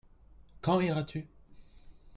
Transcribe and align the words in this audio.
Quand 0.63 0.79
iras-tu? 0.81 1.27